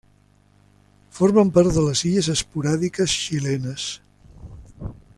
[1.17, 3.87] Formen part de les illes esporàdiques xilenes.